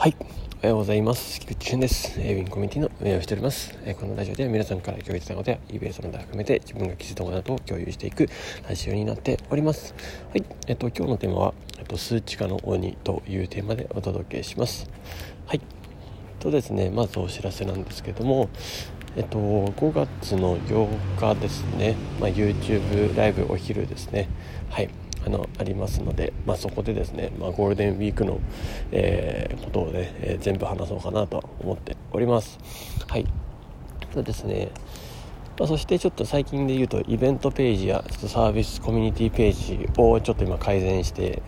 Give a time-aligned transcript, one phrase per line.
[0.00, 0.16] はい。
[0.18, 1.38] おはようございます。
[1.40, 2.18] 菊池俊です。
[2.18, 3.74] ウィンコミュニティの運営をしております。
[4.00, 8.26] このラジオでは皆さんから共有したことやイベントなど含めて自分が気づいたことなどを共有していく
[8.66, 9.94] ラジオになっております。
[10.30, 10.44] はい。
[10.68, 14.88] えっと今日のテーマはえっと数値化の鬼というテーマでお届けします。
[15.44, 15.60] はい。
[16.38, 18.48] とですねまずお知らせなんですけども
[19.16, 24.30] えっと、5月の8日ですね、まあ、YouTube ライブお昼ですね。
[24.70, 24.88] はい。
[25.26, 28.40] あのありますので、まあ、そこでですね、まあ、ゴールデンウィークの、
[28.92, 32.58] えー、ことをね、えー、全部話そうかなと思っております
[33.08, 33.26] はい
[34.12, 34.70] そうですね
[35.58, 41.42] ま、そしてちょっと最近で言うとイベントページやちょっとサービスコミュニティページをちょっと今改善して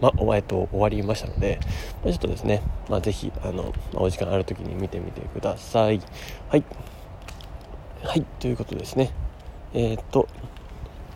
[0.00, 1.60] まあ、おえっと、終わりましたので、
[2.02, 6.00] ま、ちょっとですね、まあ、ぜひ、あの、ま、お時間ある時に見てみてください。
[6.48, 6.64] はい。
[8.02, 9.12] はい、ということですね。
[9.74, 10.26] えー、っと、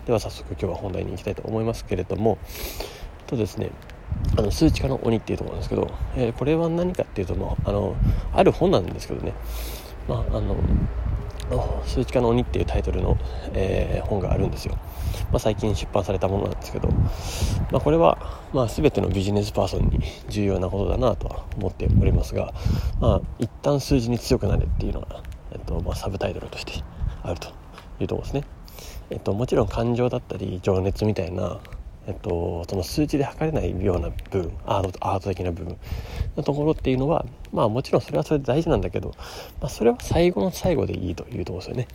[0.06, 2.38] では早速今日は本題に行きたいと思いますけれども
[3.26, 3.70] とですね
[4.36, 7.96] あの数値化の鬼っていうところなんですけど、えー、これは何かっていうと、まあ、あの
[8.32, 9.34] ある本なんですけどね、
[10.08, 10.56] まあ、あの
[11.86, 13.18] 数値化の鬼っていうタイトルの、
[13.52, 14.76] えー、本があるんですよ、
[15.30, 16.88] まあ、最近出版されたものなんですけど、
[17.70, 22.54] まあ、これは、まあ、全てのビジネスパーソンに重要なことだなとは思っておりますが、
[23.00, 26.82] まあ、一旦数字に強くなれっていうのが、えっとまあ、サブタイトルとして
[27.22, 27.48] あると
[28.00, 28.44] いうところですね。
[29.10, 31.60] えっと、もちろん感情だったり情熱みたいな、
[32.06, 35.76] えっと、その数値で測れないような部分アートアート的な部分
[36.36, 39.14] のところっていうのはまあもちろんそれはそれで大事なんだけど、
[39.60, 41.88] まあ、それは最後の最後でいいというところですよね。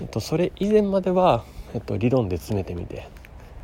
[0.00, 1.44] えっと、それ以前までは、
[1.74, 3.08] えっと、理論で詰めてみて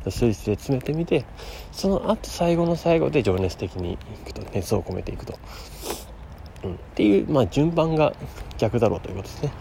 [0.09, 1.25] 数値で詰めてみて
[1.71, 5.37] その後最後の最後で情熱的にいくと熱を込めていくと、
[6.63, 8.13] うん、っていう、まあ、順番が
[8.57, 9.51] 逆だろうということですね、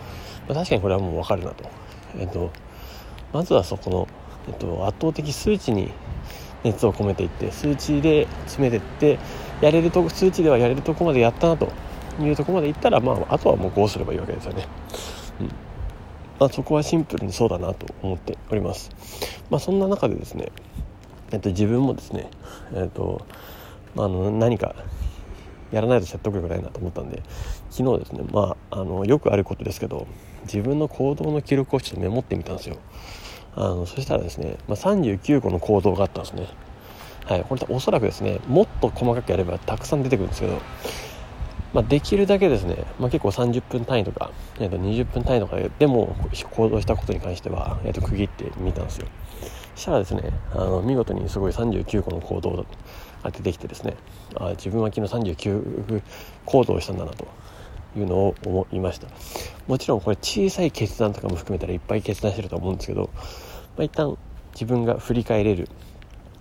[0.49, 1.65] まあ、確かにこれはもう分かるなと。
[2.19, 2.51] えっと
[3.35, 4.09] まずはそこの、
[4.49, 5.91] えっと、圧倒的数値に
[6.63, 9.19] 熱を込めていって数値で詰めていって
[9.61, 11.71] やれると数値ではやれるとこまでやったなと
[12.21, 14.67] いうとこまでいったら、まあ、あとはもうこうすればいいわけですよね。
[15.41, 15.47] うん
[16.39, 18.91] まあ、そこはシンプルにそうだなと思っております。
[19.51, 20.53] まあ、そんな中でですね、
[21.33, 22.31] えっと、自分もですね、
[22.73, 23.27] えっと
[23.97, 24.77] まあ、あの何か
[25.73, 27.21] やらないと説得力ないなと思ったんで
[27.71, 30.07] 昨日ですねまああのよくあることですけど
[30.45, 32.77] 自分の行動の記録をちょっとメモってみたんですよ
[33.57, 36.49] あのそしたらですね、まあ、39個の行動があったんですね。
[37.27, 40.61] はい、これおそらくですねもっと細かくやればたくさん出てくるんですけど、
[41.73, 46.15] まあ、できるだけですね、まあ、結構30分単位とか、えー、と20分単位とかでも
[46.51, 49.07] 行動したことに関しては、えー、と区切ってみたんですよ。
[49.75, 50.23] そしたらですね
[50.53, 52.67] あの見事にすごい39個の行動
[53.23, 53.97] が出てきてですね
[54.37, 56.03] あ自分は昨日39
[56.45, 57.27] 行動したんだなと。
[57.97, 59.09] いうのを思いました。
[59.67, 63.11] もちろんこれ小さい決断とかも含めたらいっぱい決断してると思うんですけど、
[63.77, 64.17] まあ、一旦
[64.53, 65.69] 自分が振り返れる、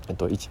[0.08, 0.50] えっと、1,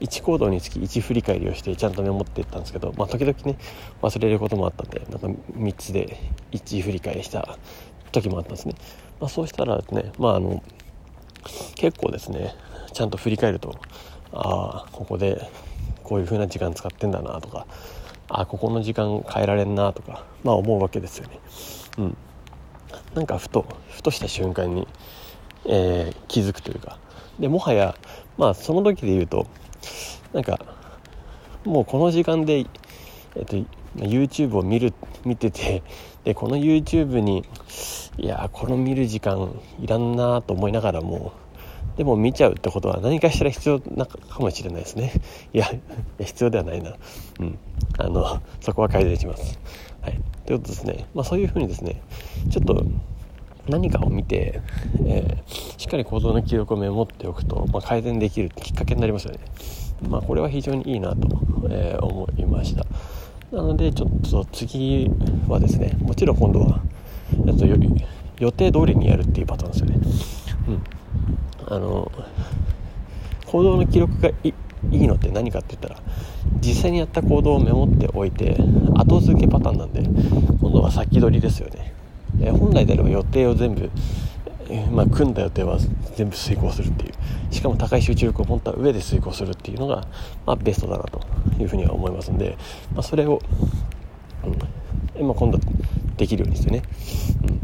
[0.00, 3.56] 1行動につき1振り返りをしてちゃんとメモっていったんですけど、まあ、時々ね
[4.02, 6.18] 忘れることもあったんでなんか3つで
[6.52, 7.58] 1振り返りした
[8.12, 8.74] 時もあったんですね、
[9.20, 10.62] まあ、そうしたらですねまああの
[11.76, 12.54] 結構ですね
[12.92, 13.74] ちゃんと振り返ると
[14.32, 15.48] ああここで
[16.02, 17.66] こういう風な時間使ってんだなとか
[18.28, 21.40] あここの時間変えられんなとかまあ思うわけですよね。
[21.98, 22.16] うん、
[23.14, 24.88] なんかふとふとした瞬間に、
[25.66, 26.98] えー、気づくというか
[27.38, 27.94] でもはや
[28.36, 29.46] まあその時で言うと
[30.32, 30.58] なんか
[31.64, 32.66] もうこの時間で、
[33.36, 33.56] えっと、
[33.96, 34.92] YouTube を見る
[35.24, 35.82] 見てて
[36.24, 37.44] でこの YouTube に
[38.16, 41.32] いやこの見る時間いらんなと思いながらも
[41.96, 45.12] でも見ちゃうってことは何かしら必要なかもしれないですね。
[45.52, 45.66] いや、
[46.18, 46.94] 必要ではないな。
[47.40, 47.58] うん。
[47.98, 49.58] あの、そこは改善します。
[50.02, 50.20] はい。
[50.46, 51.06] ということですね。
[51.14, 52.02] まあそういうふうにですね、
[52.50, 52.84] ちょっと
[53.68, 54.60] 何かを見て、
[55.06, 59.38] えー、しっかり行動の記録をメモっておくと、まあ、改善できるきっかけになりますよね。
[60.08, 61.28] まあこれは非常にいいなと、
[61.70, 62.84] えー、思いました。
[63.52, 65.10] なのでちょっと次
[65.48, 66.80] はですね、もちろん今度は、
[67.46, 67.88] えっとより、
[68.38, 69.73] 予定通りにやるっていうパターン。
[71.74, 72.10] あの
[73.46, 74.54] 行動の記録がい
[74.92, 76.00] いのって何かって言ったら
[76.60, 78.56] 実際にやった行動をメモっておいて
[78.96, 80.02] 後付けパターンなんで
[80.60, 81.92] 今度は先取りですよね、
[82.40, 83.90] え本来であれば予定を全部、
[84.68, 85.78] えまあ、組んだ予定は
[86.14, 87.14] 全部遂行するっていう。
[87.50, 90.06] しかも高い集中力を持った上で遂行するっていうのが、
[90.44, 91.20] まあ、ベストだなと
[91.60, 92.56] いうふうには思いますんで、
[92.92, 93.40] まあ、それを、
[95.18, 95.58] うんま、今度
[96.16, 96.82] できるようにしてね、
[97.42, 97.60] うん。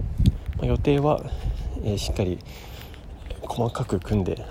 [0.60, 1.22] ま、予定は、
[1.82, 2.38] えー、しっかり
[3.50, 4.44] 細かく組んで、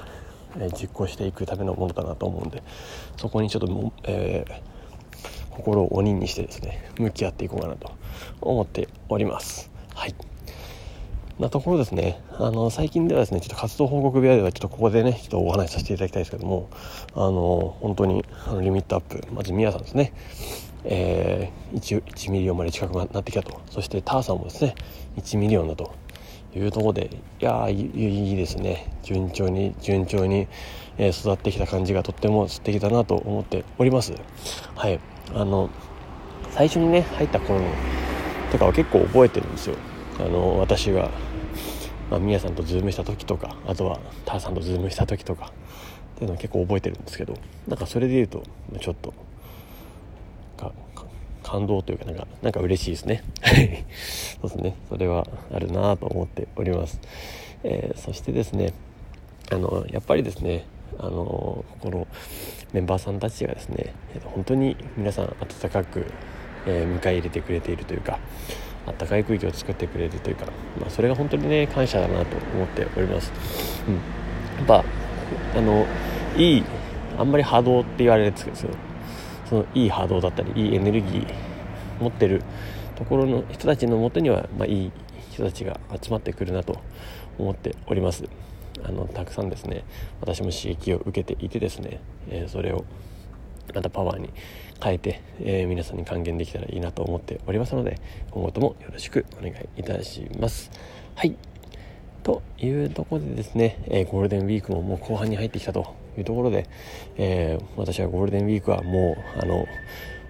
[0.60, 2.64] え実行していくためのものかなと思うんで
[3.18, 7.92] そこにちょっとも、えー、心を鬼にしてですね向き合っていこうかなと
[8.42, 9.72] 思っております。
[9.94, 10.16] はい。
[11.40, 12.22] なところですね。
[12.38, 16.70] あの最近ではですねちょっと活動報告部屋ではちょっとここでねちょっとお話しさせていただきたいですけども
[17.16, 20.14] あの本当にあのリミットアップまず宮さんですね。
[20.84, 23.62] えー、1, 1ミリオンまで近くなってきたと。
[23.70, 24.76] そしてターさんもですね
[25.18, 25.94] 1ミリオンだと。
[26.56, 27.10] いうところで
[27.40, 28.92] いやいいいですね。
[29.04, 30.48] 順調に順調に、
[30.98, 34.14] え育ってきた感じがとっても素敵だなと思っております。
[34.76, 35.00] はい。
[35.34, 35.70] あの
[36.52, 37.62] 最初にね入った頃
[38.52, 39.76] とかは結構覚えてるんですよ。
[40.20, 41.10] あの私が、
[42.10, 45.54] まあ、みやさんとズームした時とかあとはターさんとズームした時とか
[46.16, 47.36] っていうのは結構覚えてるんですけど
[47.68, 48.44] なんかそれで言うと
[48.82, 49.14] ちょっと
[51.44, 53.24] 感動というかなんかなんか嬉しいですね。
[54.42, 54.76] そうですね。
[54.90, 57.00] それはあるなと思っております、
[57.64, 58.74] えー、そしてですね
[59.52, 60.66] あのやっぱりですね
[61.00, 62.08] あのこの
[62.74, 63.94] メンバーさんたちがですね
[64.24, 66.06] 本当に皆さん温かく、
[66.68, 68.20] え、迎え入れてくれているというか
[68.86, 70.46] あったかい空気を作ってくれるというか、
[70.80, 73.32] まあ、それが本当にね感謝だなと思っております、
[73.88, 74.02] うん、や
[74.64, 74.84] っぱ
[75.56, 75.86] あの
[76.38, 76.64] いい
[77.18, 78.89] あんまり波動って言われるんですけど
[79.50, 81.34] そのいい波動だったりいいエネルギー
[82.00, 82.44] 持ってる
[82.96, 84.92] ところの人たちのもとには、まあ、いい
[85.32, 86.80] 人たちが集まってくるなと
[87.38, 88.26] 思っております。
[88.84, 89.84] あのたくさんですね
[90.22, 92.00] 私も刺激を受けていてですね、
[92.30, 92.86] えー、それを
[93.76, 94.30] またパワーに
[94.82, 98.00] 変えて、えー、皆さんに還元できたらいいなと思っておりますので
[98.32, 100.72] 今後ともよろしくお願いいたします。
[101.16, 101.36] はい。
[102.24, 106.68] というところでですね、えー、ゴールデンウィークももう後半に入ってきたというところで、
[107.18, 109.66] えー、私はゴールデンウィークはもうあの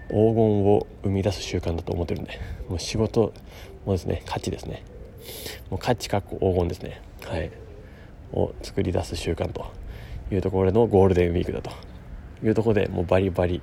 [0.08, 3.32] 黄金を生み出す習慣だと思ってるんでもう仕事
[3.86, 4.82] もですね価値ですね。
[5.70, 7.00] もう価値かっこ黄金ですね。
[7.24, 7.50] はい。
[8.32, 9.66] を作り出す習慣と
[10.30, 11.70] いうところでのゴールデンウィークだと。
[12.44, 13.60] いうところでもうバリバリ、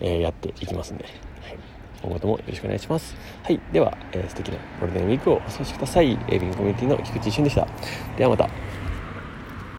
[0.00, 1.14] えー、やっていきますんで、はい、
[2.02, 3.14] 今後ともよろしくお願いします。
[3.42, 3.60] はい。
[3.72, 6.18] では、えー、素敵なゴールデンウィークをお過ごしください。
[6.28, 7.66] エビンコミュニティの菊池俊でした。
[8.16, 8.83] ではまた。